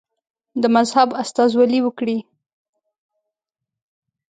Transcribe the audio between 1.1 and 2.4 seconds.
استازولي وکړي.